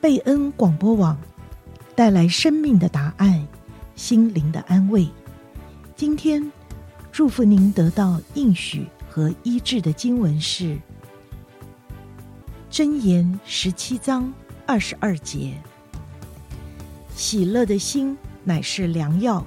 [0.00, 1.18] 贝恩广播网
[1.96, 3.44] 带来生命的答案，
[3.96, 5.08] 心灵的安慰。
[5.96, 6.52] 今天
[7.10, 10.64] 祝福您得到应许和医治的经文是
[12.70, 14.32] 《箴言》十七章
[14.66, 15.52] 二十二节
[17.16, 19.44] ：“喜乐的心乃是良药，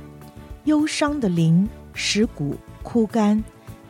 [0.65, 3.41] 忧伤的灵使骨枯干。”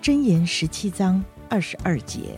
[0.05, 2.37] 《箴言》十七章二十二节。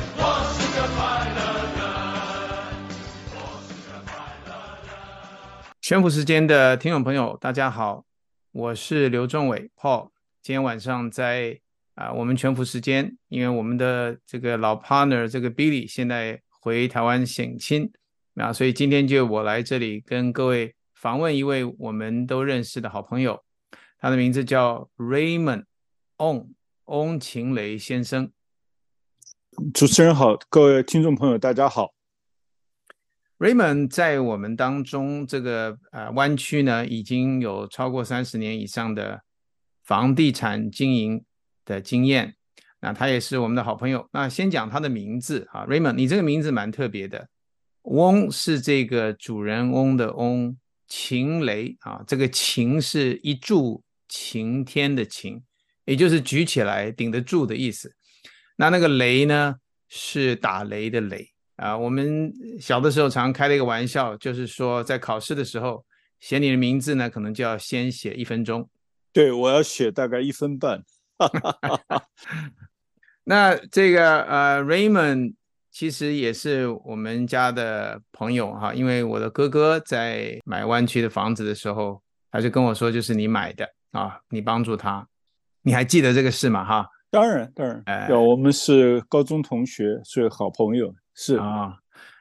[5.91, 8.05] 全福时间的听众朋友，大家好，
[8.53, 10.11] 我是刘仲伟 Paul。
[10.41, 11.59] 今天晚上在
[11.95, 17.91] 啊、我们全福时间，因为我们的这个老 partner 这个 Billy 现在回台湾省亲
[18.35, 23.43] 啊，所以今天就我来这里跟各位访问一位我们都认识的好朋友，
[23.99, 25.65] 他的名字叫 Raymond
[26.19, 26.53] 翁
[26.85, 28.31] 翁晴雷先生。
[29.73, 31.91] 主持人好，各位听众朋友，大家好。
[33.41, 39.19] Raymond 在我们当中这个呃湾区呢，已经有超过三十年以上的
[39.83, 41.25] 房地产经营
[41.65, 42.35] 的经验。
[42.79, 44.07] 那他也是我们的好朋友。
[44.13, 47.27] 那先讲他的名字啊，Raymond，你这个名字蛮特别的。
[47.81, 50.55] 翁是这个主人翁的翁，
[50.87, 55.41] 晴雷啊，这个晴是一柱擎天的擎，
[55.85, 57.91] 也就是举起来顶得住的意思。
[58.55, 59.55] 那那个雷呢，
[59.89, 61.30] 是打雷的雷。
[61.61, 65.85] 啊，我们小的时候常开了一个玩笑，就是说在考试的时候
[66.19, 68.67] 写你的名字呢，可能就要先写一分钟。
[69.13, 70.83] 对，我要写大概一分半。
[73.23, 75.35] 那这个呃，Raymond
[75.69, 82.01] 其实也是我们家的朋友哈，因为我的哥哥在买湾区的房子的时候，
[82.31, 85.07] 他就跟我说，就是你买的啊，你帮助他，
[85.61, 86.65] 你还记得这个事吗？
[86.65, 90.91] 哈，当然，当然，哎，我们是高中同学，是好朋友。
[91.13, 91.77] 是啊，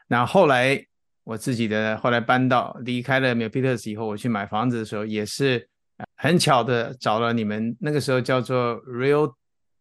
[0.09, 0.84] 那后来
[1.23, 5.69] 我自己的后来搬到离开了 Milpitas 以后，我去买房子的时候，也是
[6.17, 9.33] 很巧的找了你们，那个时候叫做 Real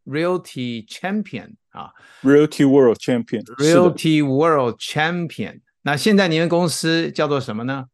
[0.05, 5.61] Realty Champion 啊，Realty World Champion，Realty World Champion。
[5.81, 7.85] 那现在您的公司叫做什么呢？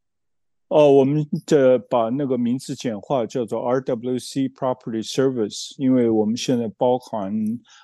[0.67, 7.33] 哦，我们这把那个名字简化叫做 RWC Property Service，因为我们现在包含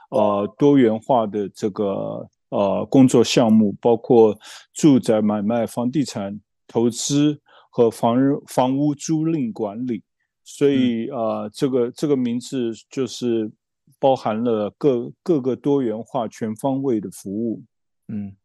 [0.09, 2.29] 呃多元化的这个。
[2.51, 4.37] 呃，工作项目包括
[4.73, 7.39] 住宅买卖、房地产投资
[7.69, 10.03] 和房房屋租赁管理，
[10.43, 13.49] 所以呃，这个这个名字就是
[13.97, 17.63] 包含了各各个多元化、全方位的服务。
[18.09, 18.35] 嗯，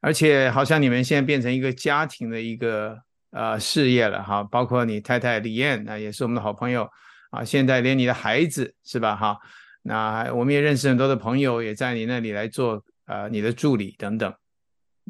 [0.00, 2.98] 而且好像你们现在变成一个家庭的一个
[3.32, 6.88] 呃事业了哈，包括你太太李燕那，也是我们的好朋友
[7.28, 9.38] 啊，现在连你的孩子是吧哈？
[9.82, 12.82] 那我们也认识很多的朋友，也在你那里来做。
[13.12, 14.34] 啊、呃，你的助理等等，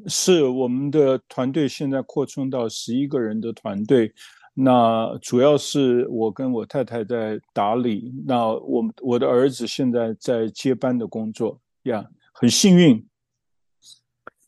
[0.08, 4.12] 是我们的团队现在扩充到十一个人的团队。
[4.54, 8.12] 那主要是我跟我太太在打理。
[8.26, 12.04] 那我我的儿子现在在接班的工作呀，
[12.34, 13.06] 很幸运。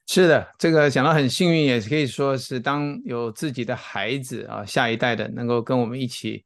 [0.06, 6.44] 是的，这个讲到很幸运，也可以说是当有自己的孩子啊，下一代的能够跟我们一起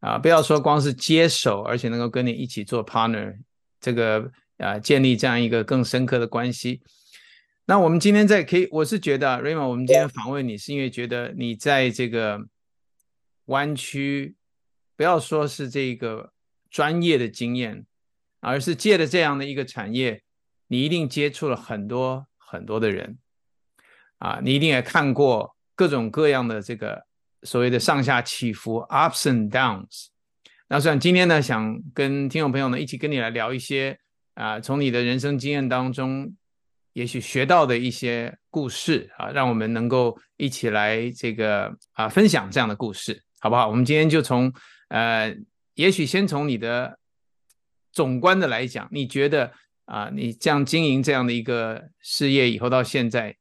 [0.00, 3.36] 啊，不要说光是接手，而且能够跟你一起做 partner，
[3.80, 4.28] 这个。
[4.60, 6.82] 啊，建立这样一个更深刻的关系。
[7.64, 12.40] 那我们今天在可以，我是觉得 Raymond，我们今天访问你是因为觉得你在这个
[13.44, 14.34] 湾区，
[14.96, 16.32] 不要说是这个
[16.68, 17.86] 专业的经验，
[18.40, 20.22] 而是借着这样的一个产业，
[20.66, 23.18] 你一定接触了很多很多的人
[24.18, 27.06] 啊，你一定也看过各种各样的这个
[27.44, 30.08] 所谓的上下起伏 （ups and downs）。
[30.68, 33.99] 那所以今天呢，想跟听众朋友呢一起跟你来聊一些。
[34.34, 36.34] 啊，从你的人生经验当中，
[36.92, 43.68] 也许学到的一些故事啊，让我们能够一起来这个啊分享这样的故事，好不好？
[43.68, 44.52] 我们今天就从
[44.88, 45.36] 呃，
[45.74, 46.98] 也许先从你的
[47.92, 49.52] 总观的来讲，你觉得
[49.84, 53.36] 啊，你这样经营这样的一个事业以后到现在，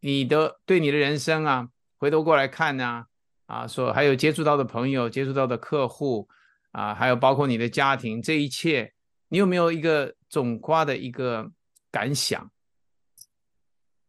[0.00, 3.06] 你的对你的人生啊，回头过来看呢、啊，
[3.46, 6.28] 啊，说还有接触到的朋友、接触到的客户
[6.72, 8.92] 啊，还有包括你的家庭，这一切，
[9.32, 11.50] 你有没有一个总括的一个
[11.90, 12.50] 感想？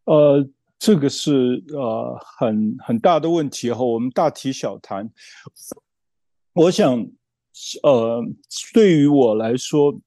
[0.04, 0.46] 呃，
[0.78, 5.10] 这个是呃很很大的问题哈，我们大题小谈。
[6.52, 7.08] 我想，
[7.84, 8.22] 呃，
[8.74, 9.98] 对于我来说，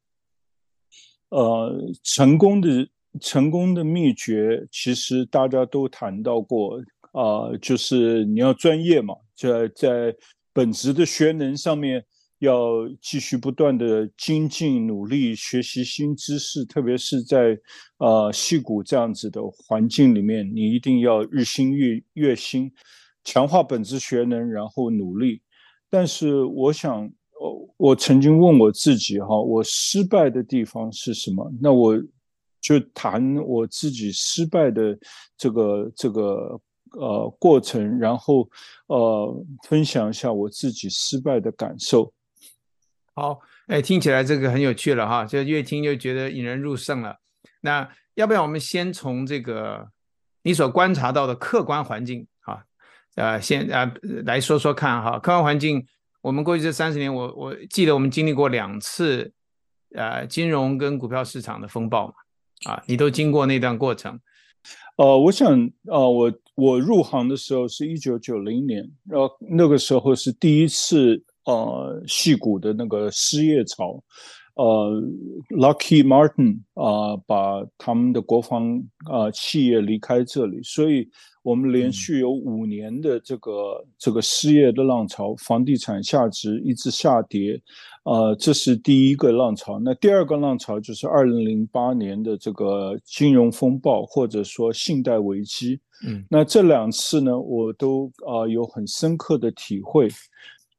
[1.31, 2.87] 呃，成功的
[3.19, 6.77] 成功的秘诀，其实大家都谈到过
[7.13, 10.15] 啊，呃，就是你要专业嘛，在在
[10.53, 12.05] 本职的学能上面。
[12.47, 17.59] 要继续不断的精进努力，学习新知识，特别是在
[17.99, 22.73] 呃矽谷这样子的环境里面，你一定要日新月月新，
[23.25, 25.43] 强化本质学能，然后努力。
[25.91, 27.11] 但是我想，
[27.77, 31.53] 我曾经问我自己哈，我失败的地方是什么？
[31.61, 31.97] 那我
[32.61, 34.99] 就谈我自己失败的
[35.37, 36.61] 这个这个
[36.99, 38.49] 呃过程，然后
[38.89, 42.13] 呃分享一下我自己失败的感受。
[43.19, 47.17] 好，哎，听起来这个很有趣了哈，就越听就觉得引人入胜了。
[47.63, 49.89] 那要不要我们先从这个
[50.43, 52.63] 你所观察到的客观环境啊，
[53.15, 53.91] 呃，先呃
[54.27, 55.13] 来说说看哈。
[55.13, 55.87] 客观环境，
[56.21, 59.33] 我们过去这三十年，我我记得我们经历过两次
[59.95, 62.15] 呃金融跟股票市场的风暴嘛，
[62.71, 64.21] 啊，你都经过那段过程。
[64.97, 71.25] 呃，我想，呃，我我入行的时候是一九九零年，然后那个时候是第一次。
[71.47, 74.03] 呃，戏骨的那个失业潮，
[74.57, 75.01] 呃
[75.51, 78.77] ，Lockheed Martin 啊、呃，把他们的国防
[79.09, 81.09] 啊、呃、企业离开这里，所以
[81.43, 87.63] 我们连续有五年的这个、嗯、这个失业的浪潮，房地产价值一直下跌，
[88.03, 89.79] 呃，这是第一个浪潮。
[89.79, 95.79] 那第二个浪潮就是二零零八年的这个金融风暴，或者说信贷危机。
[96.05, 100.09] 嗯，那这两次呢，我都啊、呃、有很深刻的体会。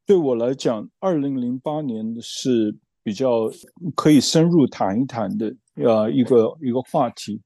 [0.07, 2.73] 对我来讲，二零零八年是
[3.03, 3.51] 比较
[3.93, 7.41] 可以深入谈一谈的，呃，一个一个话题。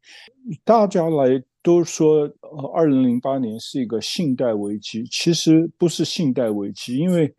[0.63, 7.33] 大家来都说，呃，二零零八年是一个信贷危机，其实不是信贷危机，因为，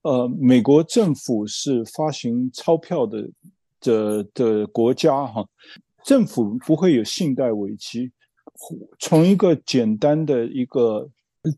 [0.00, 3.30] 呃，美国政府是发行钞票的
[3.80, 5.46] 的的国家哈，
[6.06, 8.10] 政府不会有信贷危机。
[8.98, 11.06] 从一个简单的一个。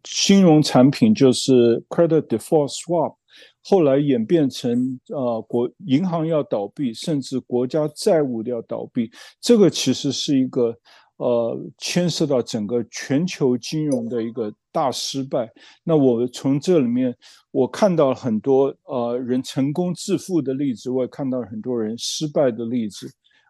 [0.03, 3.15] 金融产品就是 credit default swap，
[3.63, 9.11] 后来演变成呃国银行要倒闭，甚至国家债务要倒闭，
[9.41, 10.77] 这个其实是一个
[11.19, 15.49] 呃牵涉到整个全球金融的一个大失败。
[15.85, 17.15] 那我从这里面
[17.51, 23.09] 我看到了很多呃人成功致富的例子，我也看到了很多人失败的例子。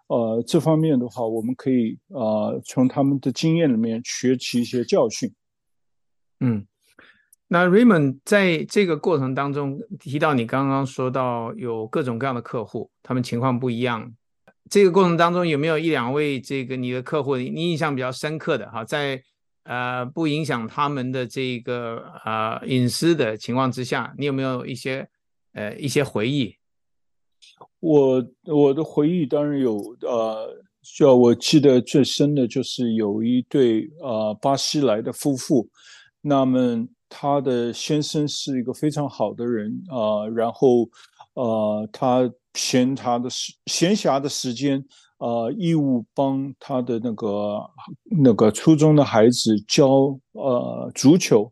[0.08, 5.32] 呃，这方面的话，我们可以呃从他们的经验里面学习一些教训。
[6.40, 6.66] 嗯，
[7.48, 14.14] 那 Raymond 在这个过程当中提到，你刚刚说到有各种各样的客户，他们情况不一样。
[14.68, 19.22] 这个过程当中有没有一两位这个你的客户，你印象比较深刻的哈，在
[19.62, 25.08] 呃不影响他们的这个呃隐私的情况之下，你有没有一些
[25.52, 26.56] 呃一些回忆？
[27.78, 35.68] 我我的回忆当然有，呃，需要我记得最深的就是有一对呃巴西来的夫妇。
[36.28, 40.88] 那么他的先生是一个非常好的人啊、然后
[41.34, 44.84] 呃，他闲暇的时闲暇的时间
[45.18, 47.60] 呃，义务帮他的那个
[48.24, 51.48] 那个初中的孩子教呃足球，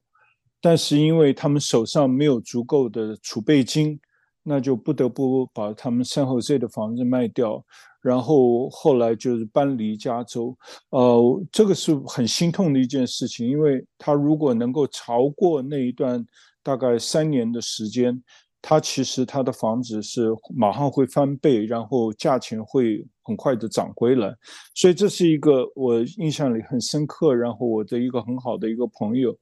[0.61, 4.01] 但是因为他们手上没有足够的储备金，
[4.43, 7.65] 那就不得不把他们三后这的房子卖掉。
[8.05, 10.55] 然后后来就是搬离加州，
[10.91, 16.23] 呃，这个是很心痛的一件事情，因为他如果能够超过那一段
[16.63, 18.23] 大概三年的时间，
[18.61, 24.37] 他其实他的房子是马上会翻倍，然后价钱会很快的涨回来，
[24.75, 29.35] 所以这是一个我印象里很深刻，然后我的一个很好的一个朋友。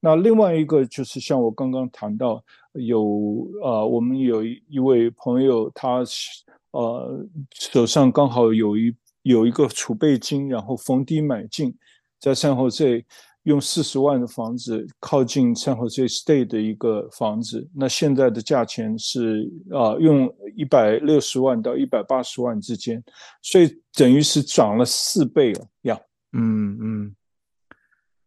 [0.00, 2.42] 那另外一个就是像我刚刚谈到
[2.72, 6.46] 有呃，我们有一位朋友他是。
[6.76, 11.74] 呃，手上刚好有一有一个储备金，然后逢低买进，
[12.20, 13.02] 在 San Jose
[13.44, 23.02] 用四十万的房子靠近 San Jose State 的一个房子，那现在的价钱是啊、用一百六十万到一百八十万之间，
[23.40, 25.98] 所以等于是涨了四倍了呀。
[26.32, 27.16] 嗯嗯。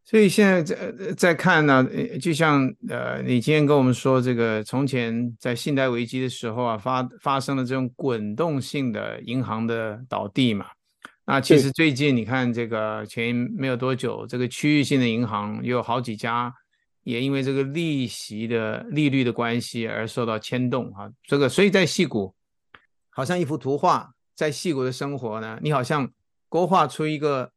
[0.10, 1.88] 所以现在在在看呢，
[2.20, 10.66] 就像呃，你今天跟我们说这个，从前在信贷危机的时候啊，发发生了这种滚动性的银行的倒地嘛。
[11.28, 16.51] 那其实最近你看，这个前没有多久，这个区域性的银行有好几家，
[17.04, 21.08] 也因为这个利息的利率的关系而受到牵动啊。
[21.22, 22.34] 这个所以在细谷，
[23.12, 26.10] 好像一幅图画，在细谷的生活呢，你好像
[26.50, 27.51] 勾画出一个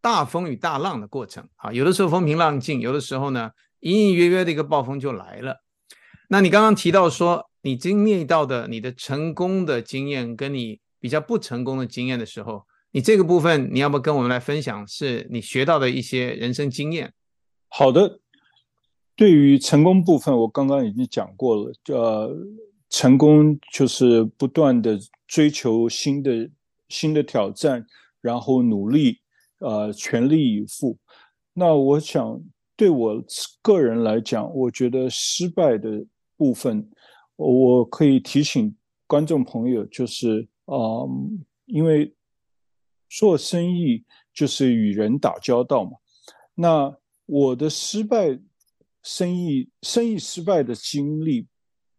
[0.00, 1.72] 大风与大浪的过程啊。
[1.72, 3.50] 有的时候风平浪静，有的时候呢，
[3.80, 5.56] 隐隐约约的一个暴风就来了。
[6.28, 17.12] 那你刚刚提到说，你经历到的你的成功的经验，跟你比较不成功的经验的时候，你这个部分你要不要跟我们来分享，是你学到的一些人生经验？
[17.68, 18.20] 好的，
[19.16, 21.72] 对于成功部分，我刚刚已经讲过了。
[21.88, 22.34] 呃，
[22.90, 26.50] 成功就是不断的追求新的
[26.88, 27.84] 新的挑战，
[28.20, 29.18] 然后努力，
[29.58, 30.96] 呃，全力以赴。
[31.52, 32.40] 那我想
[32.76, 33.22] 对我
[33.60, 36.04] 个人来讲，我觉得失败的
[36.36, 36.88] 部分。
[37.36, 38.74] 我可以提醒
[39.06, 41.10] 观众朋友，就是啊、呃，
[41.66, 42.12] 因为
[43.08, 45.92] 做生意就是与人打交道嘛。
[46.54, 46.92] 那
[47.26, 48.38] 我的失败
[49.02, 51.46] 生意生意失败的经历，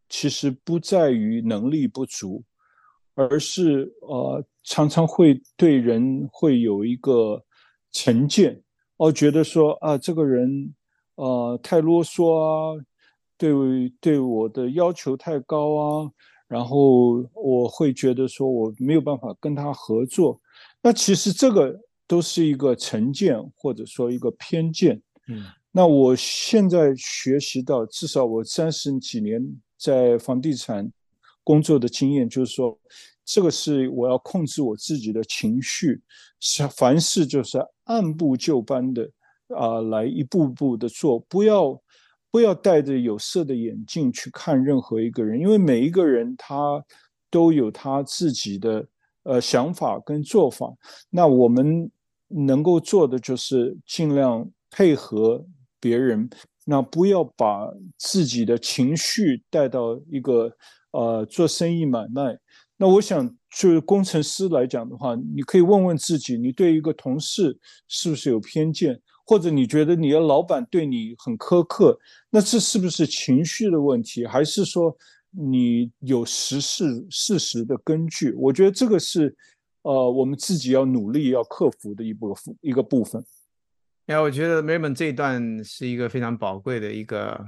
[0.10, 2.44] 其实不在于能力不足，
[3.16, 7.42] 而是呃常常会对人会有一个
[7.91, 8.62] 成见，
[8.98, 10.74] 哦，觉得说啊这个人
[11.15, 12.86] 呃太啰嗦啊。
[13.41, 13.53] 对
[14.01, 16.12] 对我的要求太高啊，
[16.50, 20.41] 然后我会觉得说我没有办法跟他合作。
[20.81, 21.74] 那其实这个
[22.05, 25.01] 都是一个成见或者说一个偏见。
[25.29, 29.41] 嗯，那我现在学习到，至少我三十几年
[29.77, 30.91] 在房地产
[31.41, 32.77] 工作的经验，就是说，
[33.24, 36.01] 这个是我要控制我自己的情绪，
[36.41, 37.58] 是凡事就是
[37.89, 39.03] 按部就班的
[39.50, 41.79] 啊，来一步步的做，不要。
[42.31, 46.79] 不要戴着有色的眼镜去看任何一个人，因为每一个人他
[47.31, 48.88] 都有他自己的
[49.24, 50.72] 呃想法跟做法。
[51.10, 51.89] 那我们
[52.27, 55.43] 能够做的就是尽量配合
[55.79, 56.29] 别人，
[56.65, 57.67] 那不要把
[57.98, 60.53] 自己的情绪带到一个
[60.91, 62.38] 呃做生意买卖。
[62.81, 67.59] 那我想，就是工程师来讲的话，你可以问问自己，你对一个同事
[67.89, 68.98] 是不是有偏见？
[69.25, 74.95] 或者你觉得你的老板对你很苛刻，那这是不是情绪的问题，还是说
[75.29, 78.31] 你有实事事实的根据？
[78.38, 79.36] 我觉得这个是，
[79.81, 83.21] 呃，我们自己要努力要克服的一部分一个部分。
[84.05, 87.45] 呀，我觉得 Raymond 这一段是一个非常宝贵的一个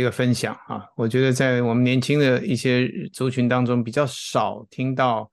[0.00, 0.84] 一个分享啊。
[0.96, 5.30] 我觉得在我们年轻的一些族群当中比较少听到，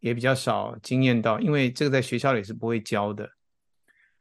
[0.00, 3.28] 也比较少经验到，因为这个在学校里是不会教的。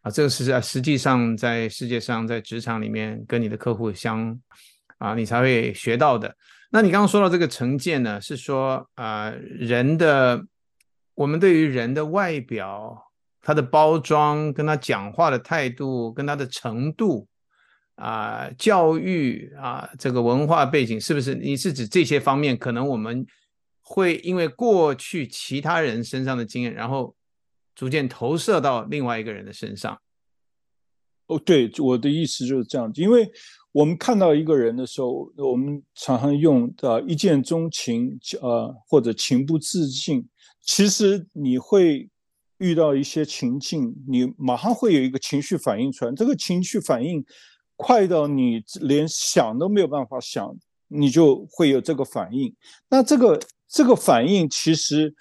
[0.01, 4.39] 啊，这个是在实际上在世界上，在职场里面跟你的客户相
[4.97, 6.33] 啊，你才会学到的。
[6.71, 10.45] 那你刚刚说到这个成见呢，是说啊，人的
[11.15, 12.97] 我们对于人的外表、
[13.41, 17.27] 他的包装、跟他讲话的态度、跟他的程度
[18.00, 21.36] 啊、教育啊、这个文化背景，是不是？
[21.36, 22.58] 你是指这些方面？
[22.58, 23.25] 可能我们
[23.82, 27.15] 会因为过去其他人身上的经验，然后。
[27.75, 29.98] 逐渐投射到另外一个人的身上。
[31.27, 33.32] 哦，对，我的意思就是这样子，因为
[33.72, 40.27] 我们看到一个人的时候，我们常常用的一见钟情，呃或者情不自禁。
[40.60, 42.10] 其实你会
[42.58, 46.12] 遇到一些情境，你马上会有一个情绪反应出来。
[46.13, 47.24] 这个情绪反应
[47.79, 50.53] 快到你连想都没有办法想，
[50.89, 52.53] 你就会有这个反应。
[52.89, 55.15] 那这个这个反应其实。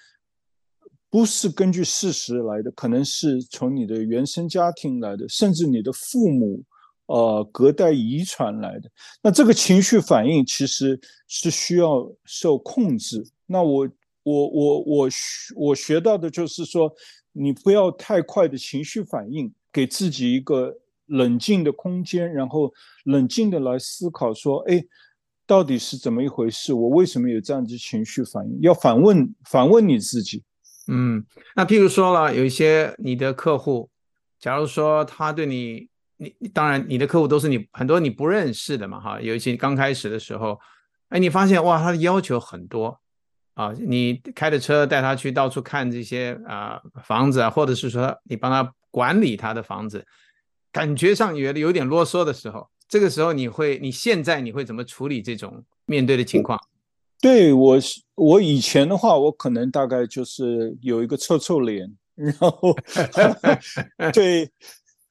[1.11, 6.63] 不是根据事实来的，可能是从你的原生家庭来的，甚至你的父母，
[7.07, 8.87] 呃，隔代遗传来的。
[9.19, 13.25] 那这个情绪反应其实是需要受控制。
[13.47, 13.89] 那我
[14.21, 15.17] 我我我学
[15.55, 16.93] 我学到的就是说，
[17.31, 20.71] 你不要太快的情绪反应，给自己一个
[21.09, 22.73] 冷静的空间，然后
[23.03, 24.83] 冷静的来思考说，哎，
[25.45, 26.73] 到底是怎么一回事？
[26.73, 28.59] 我为什么有这样子情绪反应？
[28.61, 30.43] 要反问反问你自己。
[30.87, 31.23] 嗯，
[31.55, 33.89] 那譬如说了，有一些你的客户，
[34.39, 35.87] 假如说他对你，
[36.17, 40.59] 你当然你的客户都是你很多你不认识的嘛，哈，有一些刚开始的时候，
[41.09, 42.99] 哎，你发现哇，他的要求很多
[43.53, 50.03] 啊，你开着车带他去到处看这些啊房子啊，或者是说你帮他管理他的房子，
[50.71, 56.59] 感觉上觉得有点啰嗦的时候，这个时候你会，你现在你会怎么处理这种面对的情况？
[57.21, 57.77] 对我，
[58.15, 62.73] 我以前的话，我可能大概就是有一个臭臭脸， 然后
[64.13, 64.49] 对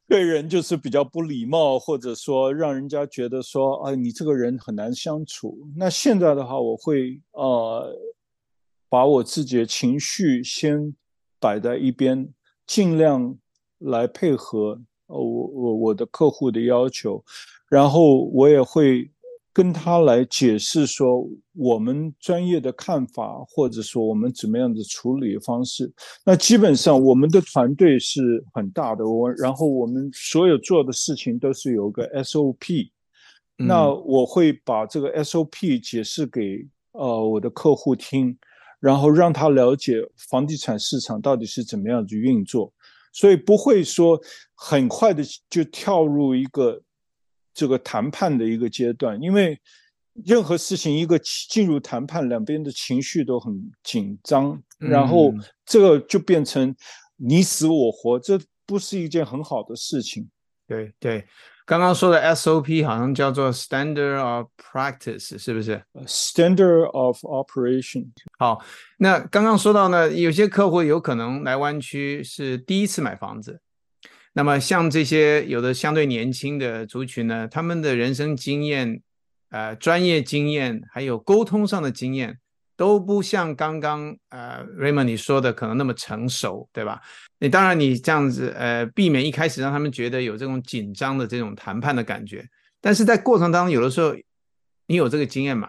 [0.07, 5.69] 对人就是比较不礼貌，或者说让人家觉得说，啊，你这个人很难相处。
[5.77, 7.95] 那现在的话，我会呃
[8.89, 10.95] 把我自己的情绪先
[11.39, 12.33] 摆在一边，
[12.67, 13.37] 尽量
[13.79, 17.25] 来配合我我我的客户的要求，
[17.69, 19.11] 然后我也会。
[19.51, 25.93] 跟他来解释说我们专业的看法，或者说我们怎么样的处理方式。
[26.25, 32.91] 那基本上我们的团队是很大的，我然后我们所有做的事情都是有个 SOP。
[33.57, 38.39] 那我会把这个 SOP 解释给呃我的客户听，
[38.79, 40.01] 然后让他了解
[40.31, 42.73] 房地产市场到底是怎么样去运作，
[43.13, 44.21] 所以不会说
[44.55, 46.83] 很快的就跳入一个。
[47.55, 49.61] 这个谈判的一个阶段，因为
[50.25, 55.35] 任何事情一个进入谈判，两边的情绪都很紧张，然后
[55.67, 56.73] 这个就变成
[57.17, 60.31] 你死我活，这不是一件很好的事情。
[60.69, 61.27] 对对，
[61.69, 68.07] 刚刚说的 SOP 好像叫做 Standard of Practice，是不是？Standard of Operation。
[68.39, 68.65] 好，
[68.97, 73.61] 那刚刚说到呢，有些客户有可能来湾区是第一次买房子。
[74.33, 79.03] 那么像这些有的相对年轻的族群呢，他们的人生经验、
[79.51, 82.39] 呃专业经验，还有沟通上的经验，
[82.79, 87.03] 都不像刚刚呃 Raymond 你说的可能那么成熟，对吧？
[87.41, 92.47] 你当然你这样子呃避免一开始让他们觉得有这种紧张的这种谈判的感觉，
[92.81, 94.15] 但是在过程当中有的时候
[94.87, 95.69] 你有这个经验嘛，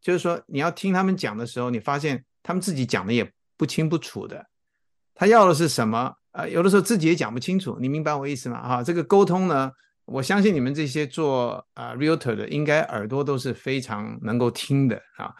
[0.00, 4.46] 就是说你要听他们讲的时候，你发现他们自己讲的也不清不楚的，
[5.12, 5.98] 他要的是什么？
[6.30, 8.62] 啊、呃，有的时候自己也讲不清楚，你明白我意思吗？
[8.62, 9.72] 哈、啊，这个沟通呢，
[10.04, 15.34] 我相信你们这些做啊、呃、realtor 的，应该耳朵都是非常能够听的啊。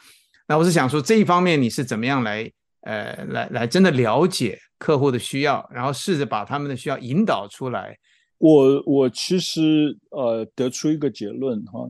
[0.47, 2.51] 那我是想说这一方面你是怎么样来
[2.83, 7.99] 呃来来真的了解客户的需要，然后试着把他们的需要引导出来。
[8.39, 11.89] 我我其实呃得出一个结论哈，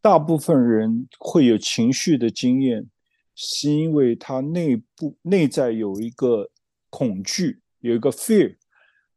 [0.00, 2.86] 大部分人会有情绪的经验，
[3.34, 6.48] 是因为他内部内在有一个
[6.90, 7.60] 恐惧。
[7.82, 8.56] 有一个 fear，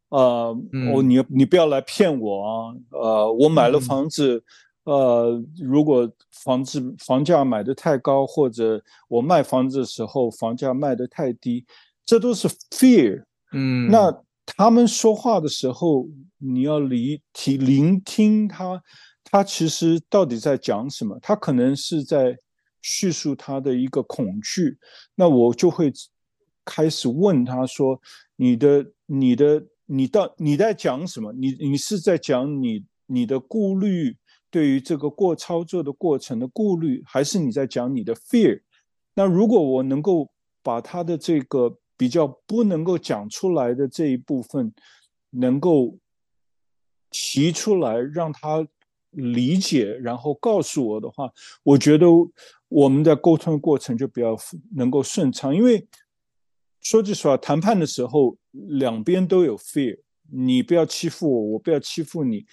[0.07, 4.43] 呃，嗯、哦，你你不要来骗我啊，呃，我买了房子，嗯、
[4.83, 11.65] 呃，如果房子房价买的太高，或者我卖房子的时候房价卖的太低，
[12.05, 13.23] 这都是 fear。
[13.51, 18.81] 嗯，那他们说话的时候，你要聆听聆听他，
[19.23, 21.17] 他其实到底在讲什么？
[21.21, 22.37] 他可能是在
[22.81, 24.77] 叙述他的一个恐惧，
[25.15, 25.91] 那我就会
[26.65, 27.99] 开始问他说。
[28.35, 31.31] 你的、你的、你到你在讲什么？
[31.33, 34.17] 你你是在讲你你的顾虑，
[34.53, 38.61] 对于这个过操作的过程的顾虑，还是你在讲你的 fear？
[39.15, 40.29] 那如果我能够
[40.61, 44.71] 把他的这个比较不能够讲出来的这一部分，
[45.31, 45.97] 能够
[47.09, 48.67] 提出来让他
[49.09, 52.05] 理解，然后告诉我的话，我觉得
[52.67, 54.37] 我们的沟通的过程就比较
[54.75, 55.87] 能够顺畅，因为。
[56.85, 59.97] 说句实话，谈判的时候两边都有 fear，
[60.29, 62.45] 你不要欺负我，我不要欺负你。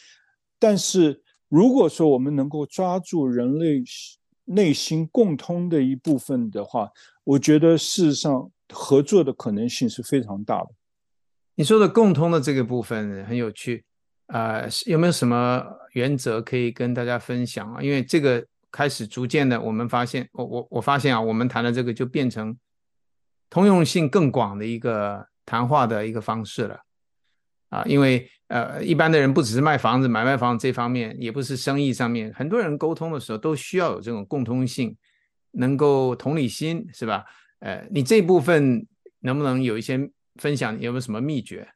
[0.57, 3.83] 但是如果说我们能够抓住人类
[4.47, 6.91] 内心共通的一部分的话，
[7.25, 10.71] 我觉得事实上合作的可能性是非常大的。
[11.57, 13.85] 你说的共通的这个部分很有趣，
[14.29, 17.83] 呃，有没有什么原则可以跟大家分享啊？
[17.83, 22.57] 因为这个开始逐渐的，我们发现，我我我发现啊，我们谈的这个就变成。
[23.53, 26.79] 通用性更广的一个谈话的一个方式了，
[27.71, 34.97] 啊，因为呃，一般的人不只是卖房子、买卖房这方面，也不是生意上面，很多人沟通的时候都需要有这种共通性，
[35.53, 37.25] 能够同理心，是吧？
[37.61, 38.87] 呃，你这部分
[39.21, 40.79] 能不能有一些分享？
[40.81, 41.69] 有没有什么秘诀？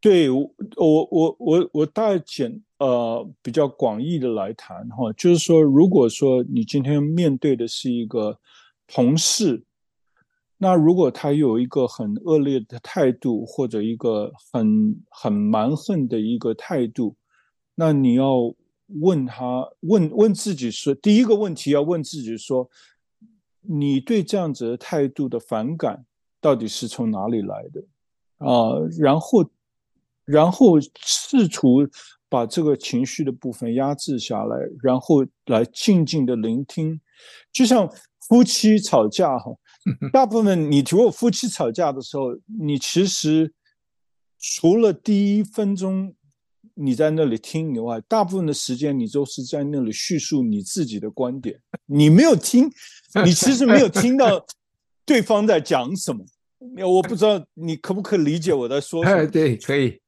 [0.00, 8.40] 对我，我我我我大概简呃比较广义的来谈哈，就是说，如果说你今天面对的是一个
[8.86, 9.62] 同事。
[10.62, 17.16] 那如果他有一个很恶劣的态度，或者一个很很蛮横的一个态度，
[17.74, 18.54] 那你要
[19.00, 22.70] 问他，问问自己说，第一个问题要问自己说，
[23.62, 26.06] 你对这样子的态度的反感
[26.40, 27.80] 到底是从哪里来的
[28.38, 28.46] 啊？
[28.46, 29.44] 呃，然后，
[30.24, 31.84] 然后试图
[32.28, 37.00] 把这个情绪的部分压制下来，然后来静静的聆听，
[37.52, 37.90] 就像
[38.28, 39.50] 夫妻吵架哈。
[40.12, 43.52] 大部分你如果夫妻吵架的时候，你其实
[44.38, 46.14] 除了第一分钟
[46.74, 51.60] 你在那里听以外，大部分的时间你都是在那里叙述你自己的观点。
[51.86, 52.70] 你没有听，
[53.24, 54.46] 你其实没有听到
[55.04, 56.24] 对方在讲什么。
[56.86, 59.26] 我不知道你可不可以理解我在说什么？
[59.26, 60.00] 对，可以。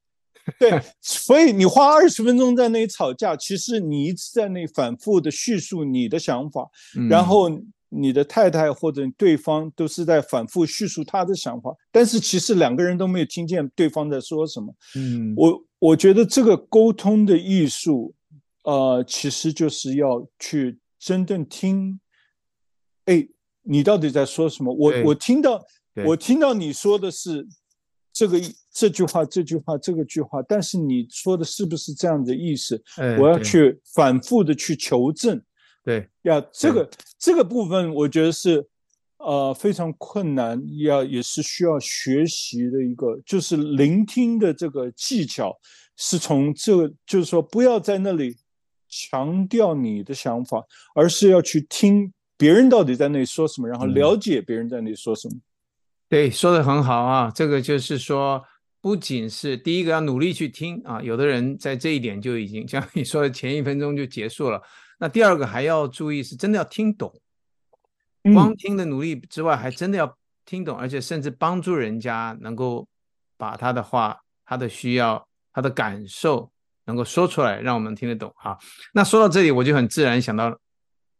[0.61, 6.71] 对，所以你花二十分钟在那里吵架，其实你一直在那里反复的叙述你的想法，
[7.11, 7.51] 然后。
[7.97, 14.75] 你的太太或者对方都是在反复叙述他的想法，但是其实两个人都没有听见对方在说什么。
[14.97, 18.15] 嗯，我我觉得这个沟通的艺术，
[18.65, 22.01] 呃，其实就是要去真正听，
[23.05, 23.27] 哎，
[23.63, 24.75] 你到底在说什么？
[24.75, 25.63] 我我听到
[26.05, 27.47] 我听到你说的是
[28.13, 28.41] 这个
[28.73, 32.83] 这句话这句话这个句话，但是你说的是不是这样的意思？
[33.21, 35.41] 我要去反复的去求证。
[35.85, 38.66] 对，要这个这个部分，我觉得是
[39.18, 45.55] 呃非常困难，要也是需要学习的一个，就是聆听的这个技巧，
[45.97, 48.35] 是从这个，就是说不要在那里
[48.88, 55.35] 强调你的想法，而是要去听别人到底在那里说什么，然后了解别人在那里说什么。
[55.35, 55.42] 嗯、
[56.09, 58.42] 对，说的很好啊，这个就是说，
[58.81, 64.62] 不仅是第一个要努力去听啊，有的人在这一点就已经像你说的前一分钟就结束了。
[65.05, 67.12] 那第二个还要注意，是真的要听懂，
[68.33, 72.88] 光听的努力之外，还真的要听懂，而且甚至帮助人家能够
[73.37, 76.51] 把他的话、他的需要、他的感受
[76.87, 78.57] 能够说出来，让我们听得懂哈。
[78.95, 80.59] 那说到这里，我就很自然想到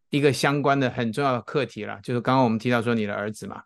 [0.09, 3.65] 一个相关的很重要的课题了，就是刚刚我们提到说你的儿子嘛，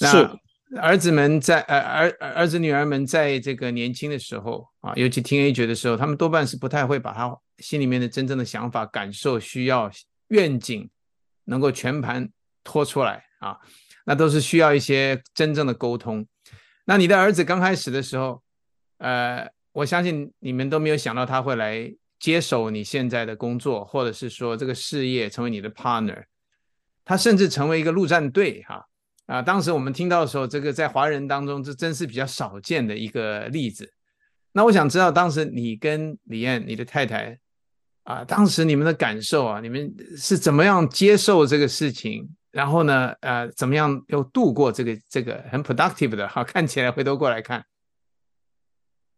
[0.00, 0.38] 那
[0.82, 7.34] 儿子们在呃儿儿子女儿们在这个年轻的时候啊，尤其 teenager 的时候，他们多半是不太会把他。
[7.58, 9.90] 心里面的真正的想法、感受、需要、
[10.28, 10.88] 愿景，
[11.44, 12.28] 能够全盘
[12.62, 13.56] 托出来啊，
[14.04, 16.26] 那都是需要一些真正的沟通。
[16.84, 18.42] 那你的儿子刚开始的时候，
[18.98, 26.24] 呃，我相信你们都没有想到他会来接手你现在的工作，或者是说这个事业成为你的 partner，
[27.04, 28.84] 他甚至成为一个陆战队哈
[29.26, 29.40] 啊。
[29.40, 33.92] 当时我们听到的时候，这个在华人当中这真是比较少见的一个例子。
[34.52, 37.38] 那我想知道，当时你跟李燕，你的太太。
[38.04, 42.28] 啊，当时你们的感受啊，你们是怎么样接受这个事情？
[42.50, 46.28] 然后呢，呃，怎么样又度过这个这个很 productive 的？
[46.28, 47.64] 哈，看起来回头过来看，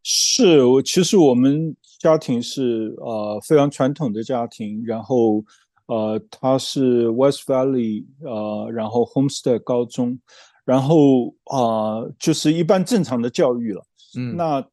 [0.05, 5.44] 是我其实我们家庭是呃非常传统的家庭，然后
[5.87, 10.16] 呃他是 West Valley 呃，然后 Homestead 高中，
[10.64, 13.85] 然后啊、呃、就是一般正常的教育了，
[14.16, 14.64] 嗯，那。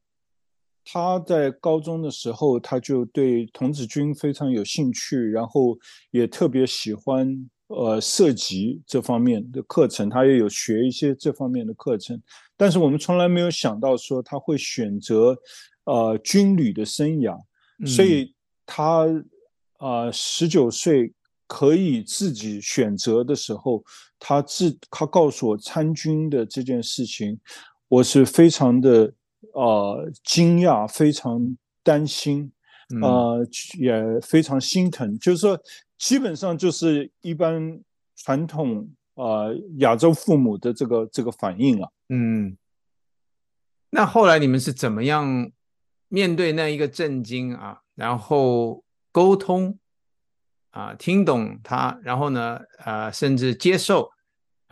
[0.86, 5.78] 他在高中的时候，他就对童子军非常有兴趣，然后
[6.12, 12.22] 也特别喜欢呃射击这方面的课程，他也有学一些这方面的课程。
[12.58, 15.38] 但是我们从来没有想到说他会选择
[15.86, 17.40] 呃军旅的生涯，
[17.88, 19.08] 所以他
[19.78, 21.14] 啊十九岁
[21.48, 23.82] 可以自己选择的时候，
[24.20, 27.40] 他自他告诉我参军的这件事情，
[27.88, 29.14] 我是非常的。
[29.54, 32.52] 呃，惊讶，非常担心，
[33.02, 33.48] 呃，
[33.80, 35.18] 也非常心疼。
[35.20, 35.60] 就是说，
[35.98, 37.80] 基本上就是一般
[38.16, 41.92] 传统呃亚洲父母的这个这个反应了。
[42.10, 42.58] 嗯，
[43.92, 45.52] 那后来你们是怎么样
[46.08, 47.82] 面对那一个震惊啊？
[47.94, 49.78] 然后沟通
[50.72, 54.13] 啊，听懂他，然后呢，呃，甚至接受。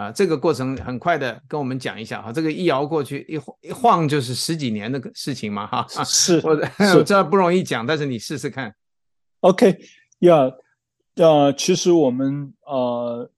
[0.02, 5.86] 啊，这个过程很快的跟我们讲一下哈，这个一摇过去，一晃一晃就是十几年的事情嘛哈。
[6.04, 6.52] 是， 我
[6.98, 8.74] 我知道不容易讲，但是你试试看。
[9.42, 9.78] OK，
[10.20, 10.52] 呀，
[11.18, 13.30] 呃，其实我们呃，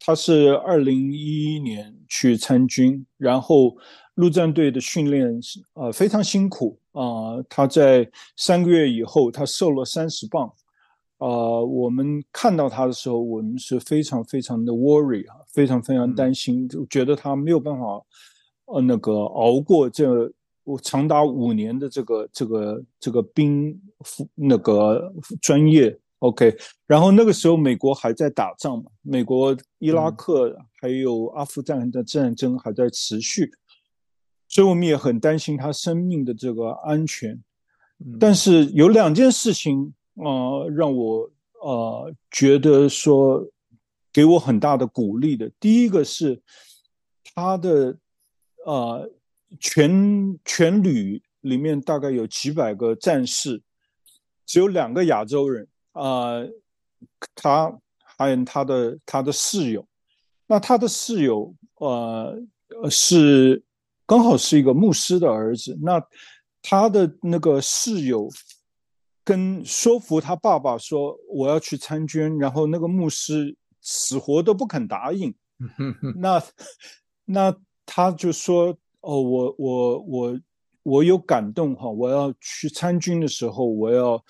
[0.00, 3.76] 他是二零一一年去参军，然后
[4.14, 10.50] 陆战队的训练是呃非常辛苦啊，呃，他在三个月以后，他瘦了三十磅。
[11.24, 18.04] 呃，我们看到他的时候，我们是非常非常的 worry 啊，非常非常担心，就觉得他没有办法，
[18.66, 20.30] 呃，那个熬过这
[20.82, 23.74] 长达五年的这个这个这个兵
[24.34, 25.10] 那个
[25.40, 25.98] 专业。
[26.18, 26.54] OK，
[26.86, 33.50] 然后那个时候美国还在打仗嘛，美国伊拉克还有阿富汗的战争还在持续，
[34.46, 37.42] 所以我们也很担心他生命的这个安全。
[38.20, 39.94] 但是有两件事情。
[40.14, 41.28] 呃，让我
[41.60, 43.44] 呃觉得说
[44.12, 46.40] 给我很大的鼓励的，第一个是
[47.34, 47.98] 他的
[48.64, 49.10] 呃
[49.58, 53.60] 全全旅里面大概有几百个战士，
[54.46, 56.50] 只有两个亚洲人啊，呃，
[57.34, 59.84] 他还有他的他的室友，
[60.46, 62.40] 那他的室友呃
[62.88, 63.64] 是
[64.06, 66.00] 刚好是一个牧师的儿子，那
[66.62, 68.30] 他的那个室友。
[69.24, 75.34] 跟说服他爸爸说我要去参军，然后那个牧师死活都不肯答应。
[76.16, 76.42] 那
[77.24, 77.56] 那
[77.86, 80.40] 他就说哦，我我我
[80.82, 84.22] 我有感动哈，我要去参军的时候，我要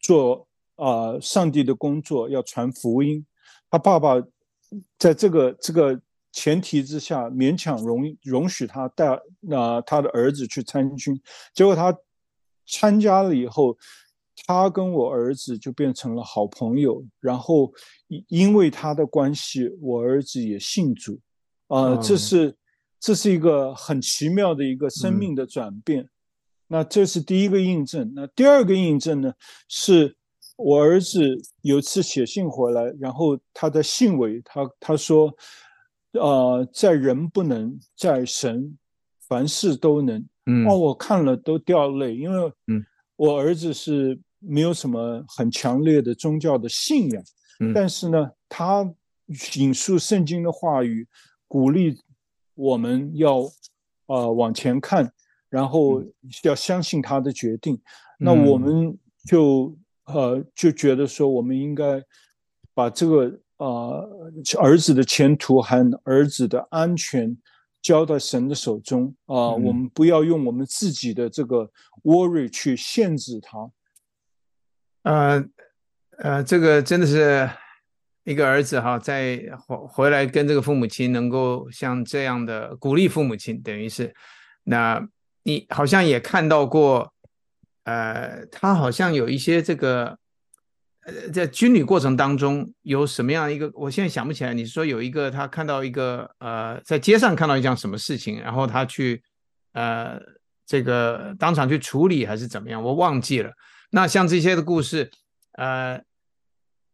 [0.00, 3.24] 做啊、呃、上帝的工作，要传福音。
[3.68, 4.14] 他爸爸
[4.98, 11.20] 在这个这个前提之下，勉强容容许他带那他的儿子去参军，
[11.52, 11.96] 结果他
[12.68, 13.76] 参加了以后，
[14.44, 17.72] 他跟我儿子就变成了好朋友，然后
[18.28, 21.18] 因为他的关系，我儿子也信主，
[21.68, 22.54] 啊、呃，这是
[23.00, 26.02] 这是一个很奇妙的一个生命的转变。
[26.02, 26.10] 嗯、
[26.68, 28.12] 那这是第一个印证。
[28.14, 29.32] 那第二个印证呢，
[29.68, 30.16] 是
[30.56, 31.20] 我儿子
[31.62, 35.32] 有次写信回来，然后他的信尾他他说。
[36.12, 38.78] 呃，在人不能，在神
[39.28, 40.26] 凡事都能。
[40.46, 42.82] 嗯，哦，我看了都掉泪，因为嗯，
[43.16, 47.22] 我儿子是没有什么很强烈的宗教的信仰，
[47.60, 48.88] 嗯，但是呢，他
[49.56, 51.06] 引述圣经的话语，
[51.48, 51.98] 鼓励
[52.54, 53.42] 我们要
[54.06, 55.12] 呃往前看，
[55.48, 56.02] 然后
[56.42, 57.74] 要相信他的决定。
[57.74, 57.80] 嗯，
[58.18, 58.96] 那我们
[59.28, 62.02] 就呃就觉得说，我们应该
[62.72, 63.40] 把这个。
[63.58, 64.30] 啊、呃，
[64.60, 67.34] 儿子的前途和儿子的安全
[67.80, 69.56] 交到神的手中啊、呃！
[69.56, 71.66] 我们不要用我们自己的这个
[72.02, 73.56] worry 去限制他。
[75.06, 75.44] 呃
[76.18, 77.48] 呃，这个真的是
[78.24, 84.12] 一个儿子哈，在回回来跟这个父母亲能够像这样的鼓励父母亲，等于是
[84.64, 85.00] 那
[85.44, 87.12] 你好像也看到过，
[87.84, 90.18] 呃，他好像有一些这个。
[91.06, 93.70] 呃，在军旅过程当中有什么样一个？
[93.74, 94.52] 我现在想不起来。
[94.52, 99.22] 你说有一个他看到一个呃，在街上看到一件什么事情，然后他去
[99.72, 100.20] 呃，
[100.66, 102.82] 这个当场去处理还是怎么样？
[102.82, 103.52] 我忘记了。
[103.90, 105.10] 那像这些的故事，
[105.52, 106.02] 呃，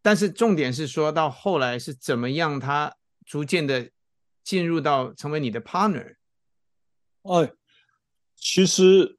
[0.01, 3.91] 但是重点是说到后来是怎么样，他逐渐的
[4.43, 6.17] 进入到成为你的 partner。
[7.23, 7.53] 哎，
[8.37, 9.19] 其实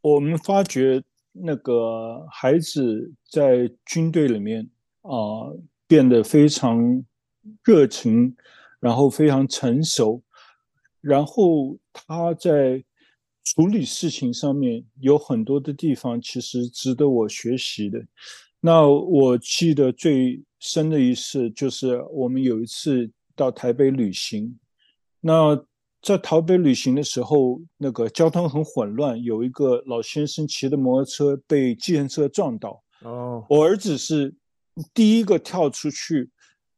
[0.00, 1.02] 我们发觉。
[1.34, 4.68] 那个孩子在军队里面
[5.00, 7.02] 啊、呃，变得非常
[7.64, 8.36] 热情，
[8.80, 10.22] 然后非常成熟，
[11.00, 12.84] 然后他在
[13.44, 18.04] 处理事情上面有很多的地方，其实值得我学习的。
[18.60, 24.58] 那我记得最深的一次，就是我们有一次到台北旅行，
[25.20, 25.64] 那。
[26.04, 32.82] 在台北旅行的时候，那个交通很混乱，有一个老先生骑的摩托车被计程车撞倒。
[33.04, 34.34] 哦，我儿子是
[34.92, 36.28] 第一个跳出去，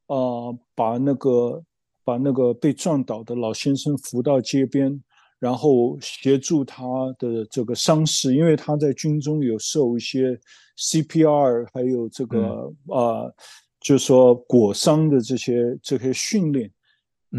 [0.08, 1.64] 啊、呃，把那个
[2.04, 5.02] 把那个被撞倒的老先生扶到街边，
[5.44, 6.82] 然后协助他
[7.18, 10.40] 的这个伤势，因为他在军中有受一些
[10.78, 13.34] CPR，还有这个啊、嗯呃，
[13.78, 16.70] 就是说裹伤的这些这些训练。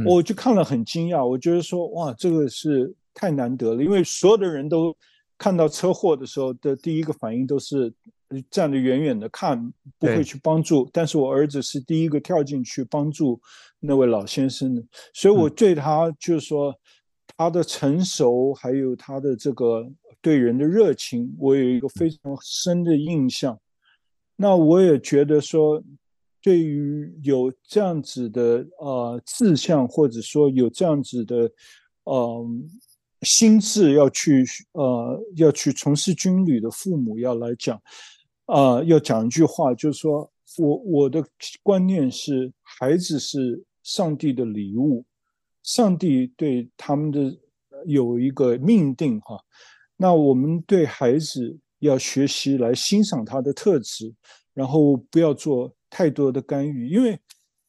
[0.06, 4.96] 我就看了很惊讶，我觉得说哇，这个是太难得了，因为所有的人都
[5.36, 7.92] 看到车祸的时候的第一个反应都是
[8.52, 9.58] 站得远远的看，
[9.98, 10.88] 不会去帮助。
[10.94, 13.42] 但是我儿子是第一个跳进去帮助
[13.80, 16.72] 那位老先生的，所以我对他就是说
[17.38, 19.90] 他的成熟，还有他的这个
[20.22, 23.60] 对人的热情，我有一个非常深的印象。
[24.36, 25.84] 那我也觉得说。
[26.42, 31.52] 对于有这样子的呃志向，或者说有这样子的
[32.04, 32.46] 呃
[33.24, 37.82] 心智要去呃要去从事军旅的父母要来讲，
[38.46, 41.26] 呃，要讲一句话，就是说我我的
[41.64, 45.04] 观念是，孩子是上帝的礼物，
[45.66, 47.38] 上帝对他们的
[47.86, 49.38] 有一个命定哈，
[49.98, 54.14] 那我们对孩子要学习来欣赏他的特质，
[54.54, 55.70] 然后不要做。
[55.88, 57.18] 太多的干预，因为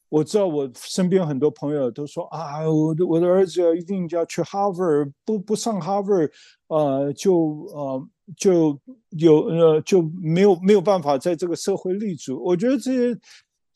[0.09, 4.83] 我知道我身边很多朋友都说啊，我的我的儿子要一定要去哈佛，
[5.23, 6.29] 不不上哈佛，
[6.67, 7.37] 呃，就
[7.73, 8.77] 呃就
[9.11, 12.43] 有呃就没有没有办法在这个社会立足。
[12.43, 13.17] 我觉得这些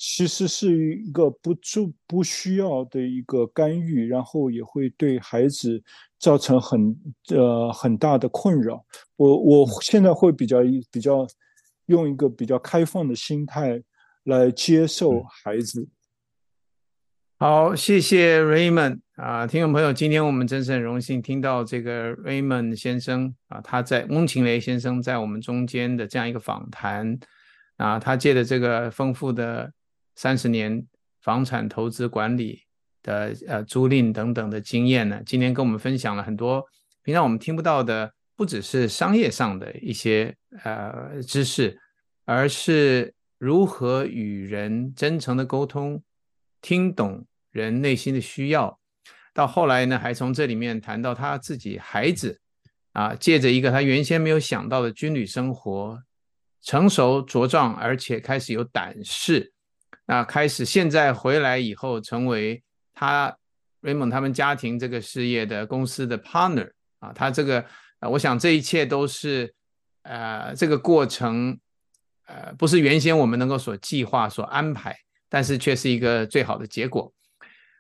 [0.02, 5.80] 其实是一个不不不需要的一个干预，然后也会对孩子
[6.18, 6.96] 造成很
[7.30, 8.84] 呃很大的困扰。
[9.16, 10.58] 我我现在会比较
[10.92, 11.28] 比较
[11.86, 13.82] 用一个比较开放的心态。
[14.26, 15.90] 来接受孩子。
[17.40, 27.18] 好，谢谢 Raymond 啊，听众朋友，今天我们真是很荣幸听到这个 Raymond 先生啊，他在翁晴雷先生在我们中间的这样一个访谈
[27.78, 29.74] 啊，他借着这个丰富的
[30.16, 30.86] 三十年
[31.22, 32.62] 房产投资管理
[33.04, 36.66] 的呃租赁等等的经验呢，今天跟我们分享了很多
[37.04, 41.80] 平常我们听不到的，不只是商业上的一些呃知识，
[42.26, 43.14] 而是。
[43.42, 46.04] 如何与人真诚的沟通，
[46.62, 48.80] 听懂人内心的需要，
[49.34, 52.40] 到后来呢，还从这里面谈到他自己孩子，
[52.92, 56.00] 啊，借着一个他原先没有想到的军旅生活，
[56.62, 59.52] 成熟茁壮，而且开始有胆识。
[60.12, 62.62] 那开始现在回来以后，成为
[62.94, 63.34] 他
[63.82, 66.70] Raymond 他们家庭这个事业的公司的 partner
[67.00, 67.64] 啊，他这个
[68.02, 69.54] 呃，我想这一切都是
[70.02, 71.58] 呃这个过程
[72.28, 74.94] 呃不是原先我们能够所计划所安排，
[75.30, 77.14] 但是却是一个最好的结果。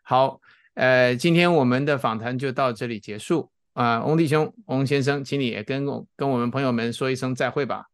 [0.02, 0.39] 好，
[0.76, 7.88] 呃，今天我们的访谈就到这里结束啊，呃，翁弟兄，翁先生，请你也跟我跟我们朋友们说一声再会吧。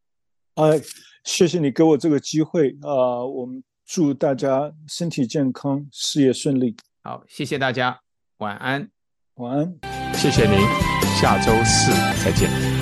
[0.54, 0.80] 哎，
[1.24, 6.76] 谢谢你给我这个机会，呃，我们祝大家身体健康，事业顺利。
[7.02, 7.98] 好，谢谢大家，
[8.40, 8.90] 晚安，
[9.36, 10.60] 晚安，谢谢您，
[11.22, 12.77] 下周四再见。